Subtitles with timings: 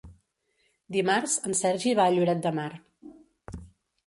[0.95, 2.67] Dimarts en Sergi va a Lloret de Mar.